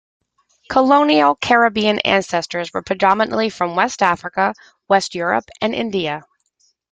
Colonial 0.67 1.35
Caribbean 1.35 1.99
ancestors 1.99 2.73
were 2.73 2.81
predominantly 2.81 3.51
from 3.51 3.75
West 3.75 4.01
Africa, 4.01 4.55
West 4.87 5.13
Europe, 5.13 5.45
and 5.61 5.75
India. 5.75 6.23